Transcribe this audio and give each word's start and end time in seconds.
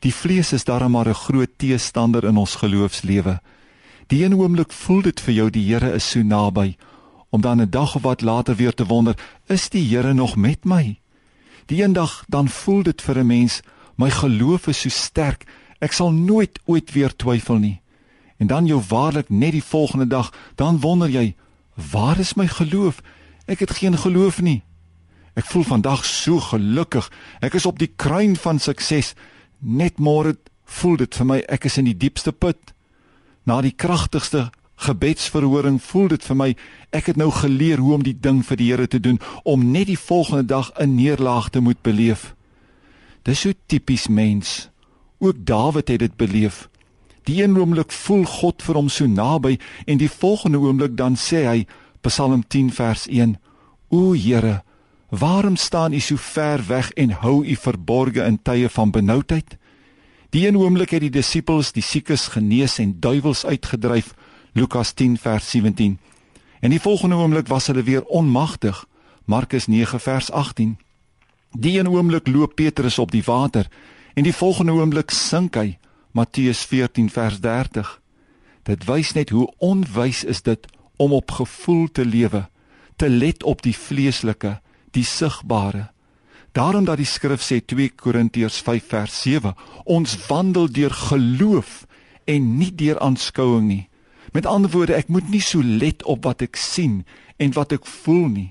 Die 0.00 0.14
vlees 0.14 0.52
is 0.56 0.64
darem 0.64 0.90
maar 0.90 1.08
'n 1.08 1.14
groot 1.14 1.50
teestander 1.56 2.24
in 2.24 2.36
ons 2.36 2.54
geloofslewe. 2.54 3.40
Die 4.06 4.24
een 4.24 4.34
oomblik 4.34 4.72
voel 4.72 5.02
dit 5.02 5.20
vir 5.20 5.34
jou 5.34 5.50
die 5.50 5.72
Here 5.72 5.92
is 5.92 6.10
so 6.10 6.22
naby, 6.22 6.76
om 7.28 7.40
dan 7.40 7.60
'n 7.60 7.70
dag 7.70 7.94
of 7.94 8.02
wat 8.02 8.20
later 8.20 8.56
weer 8.56 8.74
te 8.74 8.86
wonder, 8.86 9.14
is 9.46 9.68
die 9.68 9.84
Here 9.88 10.14
nog 10.14 10.36
met 10.36 10.64
my? 10.64 11.00
Die 11.66 11.82
een 11.82 11.92
dag 11.92 12.24
dan 12.28 12.48
voel 12.48 12.82
dit 12.82 13.02
vir 13.02 13.18
'n 13.18 13.26
mens, 13.26 13.60
my 13.94 14.10
geloof 14.10 14.66
is 14.66 14.80
so 14.80 14.88
sterk, 14.88 15.44
ek 15.78 15.92
sal 15.92 16.12
nooit 16.12 16.60
ooit 16.64 16.92
weer 16.92 17.16
twyfel 17.16 17.56
nie. 17.56 17.80
En 18.36 18.46
dan 18.46 18.66
jou 18.66 18.82
waarlik 18.88 19.28
net 19.28 19.52
die 19.52 19.64
volgende 19.64 20.06
dag, 20.06 20.32
dan 20.54 20.80
wonder 20.80 21.10
jy, 21.10 21.34
waar 21.74 22.18
is 22.18 22.34
my 22.34 22.46
geloof? 22.48 23.02
Ek 23.46 23.58
het 23.58 23.70
geen 23.70 23.98
geloof 23.98 24.40
nie. 24.40 24.62
Ek 25.34 25.44
voel 25.44 25.62
vandag 25.62 26.04
so 26.04 26.40
gelukkig. 26.40 27.10
Ek 27.40 27.54
is 27.54 27.66
op 27.66 27.78
die 27.78 27.92
kruin 27.96 28.36
van 28.36 28.58
sukses. 28.58 29.14
Net 29.60 29.98
môre 29.98 30.36
voel 30.64 30.96
dit 30.96 31.14
vir 31.14 31.26
my 31.26 31.38
ek 31.48 31.66
is 31.68 31.78
in 31.78 31.84
die 31.84 31.96
diepste 31.96 32.32
put. 32.32 32.74
Na 33.44 33.60
die 33.60 33.74
kragtigste 33.76 34.50
gebedsverhoring 34.80 35.76
voel 35.82 36.08
dit 36.14 36.24
vir 36.24 36.36
my 36.36 36.50
ek 36.96 37.12
het 37.12 37.18
nou 37.20 37.28
geleer 37.34 37.82
hoe 37.84 37.94
om 37.98 38.04
die 38.04 38.16
ding 38.16 38.40
vir 38.46 38.56
die 38.56 38.70
Here 38.70 38.88
te 38.88 39.00
doen 39.00 39.20
om 39.44 39.70
net 39.72 39.90
die 39.92 40.00
volgende 40.00 40.46
dag 40.48 40.72
'n 40.80 40.94
neerlaag 40.94 41.50
te 41.50 41.60
moet 41.60 41.82
beleef. 41.82 42.34
Dis 43.22 43.40
so 43.40 43.52
tipies 43.66 44.08
mens. 44.08 44.70
Ook 45.18 45.36
Dawid 45.44 45.88
het 45.88 45.98
dit 45.98 46.16
beleef. 46.16 46.68
Die 47.24 47.42
een 47.42 47.58
oomblik 47.58 47.92
voel 47.92 48.24
God 48.24 48.62
vir 48.62 48.74
hom 48.74 48.88
so 48.88 49.06
naby 49.06 49.58
en 49.86 49.98
die 49.98 50.10
volgende 50.10 50.58
oomblik 50.58 50.96
dan 50.96 51.16
sê 51.16 51.44
hy 51.46 51.66
Psalm 52.00 52.46
10 52.48 52.72
vers 52.72 53.06
1: 53.08 53.36
O 53.88 54.12
Here, 54.12 54.62
Waarom 55.10 55.56
staan 55.56 55.92
u 55.92 56.00
so 56.00 56.16
ver 56.16 56.66
weg 56.66 56.92
en 56.92 57.10
hou 57.10 57.46
u 57.46 57.56
verborge 57.56 58.22
in 58.22 58.42
tye 58.42 58.68
van 58.68 58.90
benoudheid? 58.90 59.56
Die 60.30 60.46
een 60.46 60.56
oomblik 60.56 60.90
het 60.90 61.00
die 61.00 61.10
disippels 61.10 61.72
die 61.72 61.82
siekes 61.82 62.28
genees 62.30 62.78
en 62.78 63.00
duiwels 63.00 63.44
uitgedryf, 63.46 64.14
Lukas 64.52 64.92
10 64.92 65.18
vers 65.18 65.50
17. 65.50 65.98
En 66.60 66.70
die 66.70 66.80
volgende 66.80 67.14
oomblik 67.14 67.46
was 67.46 67.66
hulle 67.66 67.82
weer 67.82 68.04
onmagtig, 68.04 68.86
Markus 69.24 69.66
9 69.66 70.00
vers 70.00 70.30
18. 70.30 70.78
Die 71.58 71.78
een 71.78 71.88
oomblik 71.88 72.28
loop 72.28 72.54
Petrus 72.54 72.98
op 72.98 73.10
die 73.10 73.24
water 73.26 73.66
en 74.14 74.22
die 74.22 74.34
volgende 74.34 74.72
oomblik 74.72 75.10
sink 75.10 75.54
hy, 75.54 75.78
Matteus 76.10 76.62
14 76.64 77.10
vers 77.10 77.40
30. 77.40 78.00
Dit 78.62 78.86
wys 78.86 79.12
net 79.12 79.30
hoe 79.30 79.50
onwys 79.58 80.24
is 80.24 80.42
dit 80.42 80.66
om 80.96 81.12
op 81.12 81.30
gevoel 81.30 81.88
te 81.90 82.04
lewe, 82.04 82.48
te 82.96 83.08
let 83.08 83.42
op 83.42 83.62
die 83.62 83.74
vleeslike 83.76 84.60
die 84.96 85.04
sigbare. 85.04 85.90
Daarom 86.52 86.84
dat 86.84 86.98
die 86.98 87.06
skrif 87.06 87.44
sê 87.46 87.60
2 87.62 87.94
Korintiërs 87.94 88.58
5 88.66 88.88
vers 88.90 89.20
7, 89.22 89.54
ons 89.84 90.16
wandel 90.26 90.66
deur 90.70 90.90
geloof 90.90 91.84
en 92.24 92.56
nie 92.58 92.72
deur 92.74 92.98
aanskouing 92.98 93.66
nie. 93.68 93.84
Met 94.32 94.46
ander 94.46 94.70
woorde, 94.70 94.94
ek 94.94 95.08
moet 95.08 95.28
nie 95.30 95.42
so 95.42 95.62
let 95.62 96.02
op 96.02 96.24
wat 96.26 96.42
ek 96.42 96.58
sien 96.58 97.04
en 97.38 97.54
wat 97.54 97.72
ek 97.74 97.86
voel 97.86 98.26
nie. 98.30 98.50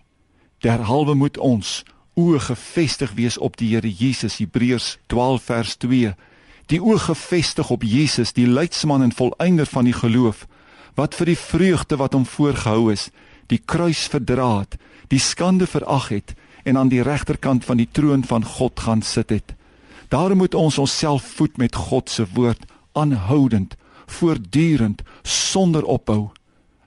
Derhalwe 0.64 1.16
moet 1.16 1.38
ons 1.40 1.84
oë 2.20 2.40
gefestig 2.50 3.14
wees 3.16 3.38
op 3.38 3.56
die 3.60 3.72
Here 3.74 3.88
Jesus, 3.88 4.40
Hebreërs 4.40 4.98
12 5.08 5.44
vers 5.44 5.76
2. 5.80 6.14
Die 6.72 6.82
oë 6.84 7.00
gefestig 7.08 7.72
op 7.72 7.84
Jesus, 7.84 8.34
die 8.36 8.48
leidsman 8.48 9.06
en 9.06 9.16
volëinder 9.16 9.68
van 9.70 9.88
die 9.88 9.96
geloof, 9.96 10.46
wat 11.00 11.16
vir 11.16 11.32
die 11.32 11.40
vreugde 11.40 12.00
wat 12.00 12.16
hom 12.18 12.26
voorgehou 12.28 12.92
is, 12.92 13.08
die 13.50 13.62
kruis 13.66 14.06
verdra 14.12 14.62
het, 14.62 14.78
die 15.10 15.22
skande 15.22 15.68
verag 15.68 16.10
het 16.14 16.36
en 16.64 16.78
aan 16.78 16.92
die 16.92 17.02
regterkant 17.02 17.66
van 17.66 17.80
die 17.82 17.90
troon 17.92 18.24
van 18.24 18.46
God 18.46 18.80
gaan 18.80 19.02
sit 19.02 19.30
het. 19.30 19.56
Daarom 20.10 20.38
moet 20.38 20.54
ons 20.54 20.78
onsself 20.78 21.24
voed 21.38 21.58
met 21.58 21.76
God 21.76 22.10
se 22.10 22.26
woord 22.34 22.66
aanhoudend, 22.92 23.76
voortdurend, 24.06 25.02
sonder 25.24 25.84
ophou. 25.86 26.30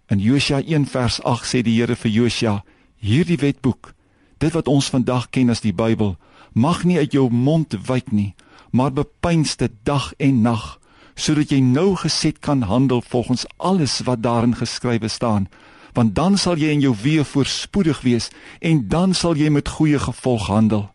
In 0.07 0.19
Josua 0.19 0.61
1 0.61 0.87
vers 0.87 1.23
8 1.23 1.47
sê 1.47 1.63
die 1.63 1.79
Here 1.79 1.97
vir 1.97 2.11
Josua: 2.11 2.55
Hierdie 2.99 3.39
wetboek, 3.39 3.95
dit 4.39 4.53
wat 4.53 4.69
ons 4.69 4.91
vandag 4.91 5.31
ken 5.31 5.51
as 5.51 5.63
die 5.63 5.75
Bybel, 5.75 6.17
mag 6.53 6.85
nie 6.85 6.99
uit 6.99 7.15
jou 7.15 7.31
mond 7.31 7.75
wyk 7.87 8.11
nie, 8.13 8.35
maar 8.71 8.93
bepeins 8.93 9.57
dit 9.57 9.73
dag 9.87 10.13
en 10.19 10.43
nag, 10.43 10.79
sodat 11.15 11.53
jy 11.53 11.61
nou 11.61 11.95
geset 11.97 12.41
kan 12.41 12.67
handel 12.67 13.03
volgens 13.03 13.47
alles 13.57 14.01
wat 14.05 14.23
daarin 14.23 14.57
geskrywe 14.59 15.09
staan 15.09 15.49
want 15.93 16.15
dan 16.17 16.39
sal 16.39 16.57
jy 16.57 16.73
in 16.73 16.85
jou 16.85 16.95
weë 16.97 17.25
voorspoedig 17.29 18.01
wees 18.07 18.31
en 18.61 18.87
dan 18.89 19.15
sal 19.15 19.37
jy 19.37 19.51
met 19.53 19.69
goeie 19.69 19.99
gevolg 20.01 20.49
handel. 20.49 20.89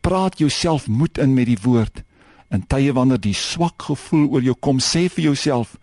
Praat 0.00 0.38
jouself 0.38 0.88
moed 0.88 1.18
in 1.18 1.34
met 1.34 1.46
die 1.46 1.58
woord. 1.62 2.02
In 2.50 2.66
tye 2.66 2.92
wanneer 2.92 3.20
die 3.22 3.36
swak 3.36 3.82
gevoel 3.88 4.28
oor 4.28 4.44
jou 4.44 4.54
kom, 4.60 4.80
sê 4.80 5.08
vir 5.08 5.30
jouself: 5.30 5.76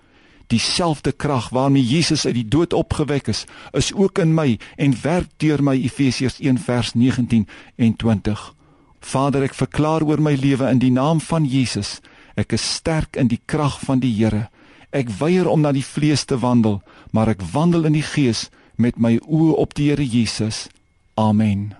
Dieselfde 0.49 1.11
krag 1.11 1.49
waarmee 1.49 1.85
Jesus 1.85 2.25
uit 2.25 2.35
die 2.35 2.47
dood 2.47 2.73
opgewek 2.73 3.27
is, 3.27 3.45
is 3.71 3.93
ook 3.93 4.19
in 4.19 4.33
my 4.33 4.57
en 4.77 4.95
werk 5.01 5.29
deur 5.37 5.63
my 5.63 5.75
Efesiërs 5.77 6.39
1 6.39 6.57
vers 6.65 6.93
19 6.93 7.47
en 7.75 7.95
20. 7.95 8.53
Vader, 8.99 9.43
ek 9.47 9.55
verklaar 9.55 10.03
oor 10.03 10.21
my 10.21 10.33
lewe 10.35 10.67
in 10.69 10.81
die 10.81 10.91
naam 10.91 11.21
van 11.23 11.45
Jesus, 11.45 11.99
ek 12.35 12.57
is 12.57 12.65
sterk 12.75 13.15
in 13.15 13.29
die 13.31 13.39
krag 13.45 13.79
van 13.85 14.01
die 14.03 14.11
Here. 14.11 14.49
Ek 14.89 15.09
weier 15.19 15.47
om 15.49 15.61
na 15.61 15.71
die 15.75 15.85
vlees 15.85 16.25
te 16.25 16.39
wandel, 16.41 16.79
maar 17.11 17.29
ek 17.29 17.45
wandel 17.53 17.85
in 17.89 17.97
die 17.97 18.05
gees 18.05 18.47
met 18.75 18.97
my 18.97 19.17
oë 19.27 19.53
op 19.61 19.75
die 19.77 19.91
Here 19.91 20.05
Jesus. 20.05 20.67
Amen. 21.19 21.75